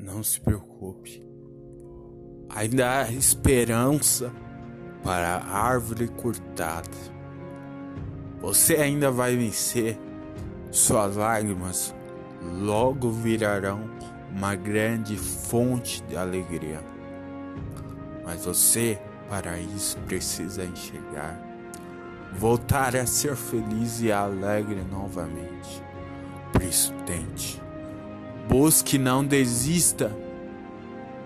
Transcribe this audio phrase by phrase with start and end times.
[0.00, 1.22] não se preocupe.
[2.48, 4.32] Ainda há esperança
[5.02, 6.90] para a árvore cortada.
[8.40, 9.98] Você ainda vai vencer.
[10.70, 11.94] Suas lágrimas
[12.60, 13.90] logo virarão
[14.34, 16.80] uma grande fonte de alegria.
[18.24, 18.98] Mas você,
[19.28, 21.40] para isso, precisa enxergar,
[22.32, 25.82] voltar a ser feliz e alegre novamente.
[26.52, 27.60] Por isso, tente.
[28.48, 30.14] Busque, não desista.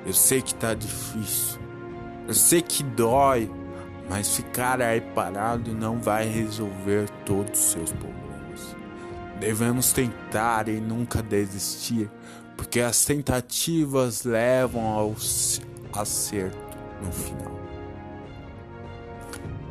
[0.05, 1.59] Eu sei que tá difícil.
[2.29, 3.51] Eu sei que dói,
[4.09, 8.77] mas ficar aí parado não vai resolver todos os seus problemas.
[9.41, 12.11] Devemos tentar e nunca desistir,
[12.56, 15.15] porque as tentativas levam ao
[15.92, 17.55] acerto no final.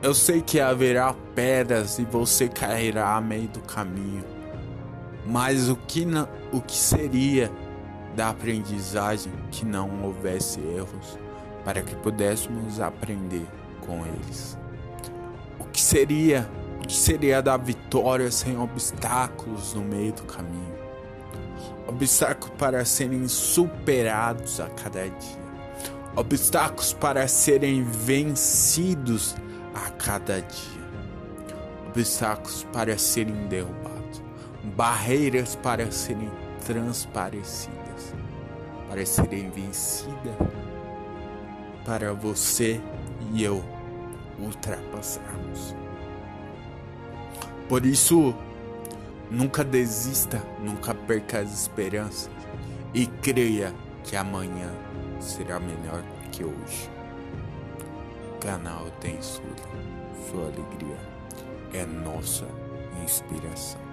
[0.01, 4.25] Eu sei que haverá pedras e você cairá a meio do caminho,
[5.25, 7.51] mas o que, não, o que seria
[8.15, 11.17] da aprendizagem que não houvesse erros
[11.63, 13.47] para que pudéssemos aprender
[13.85, 14.57] com eles?
[15.59, 16.49] O que seria,
[16.83, 20.73] o que seria da vitória sem obstáculos no meio do caminho?
[21.87, 25.43] Obstáculos para serem superados a cada dia.
[26.15, 29.35] Obstáculos para serem vencidos
[29.73, 30.83] a cada dia.
[31.87, 34.22] Obstáculos para serem derrubados.
[34.63, 36.31] Barreiras para serem
[36.65, 38.13] transparecidas.
[38.87, 40.35] Para serem vencidas.
[41.85, 42.79] Para você
[43.33, 43.63] e eu
[44.39, 45.75] ultrapassarmos.
[47.67, 48.33] Por isso,
[49.29, 52.29] nunca desista, nunca perca as esperanças
[52.93, 54.71] e creia que amanhã
[55.19, 56.89] será melhor que hoje.
[58.39, 59.45] Canal Tem Sul,
[60.29, 60.97] sua alegria
[61.73, 62.45] é nossa
[63.03, 63.92] inspiração.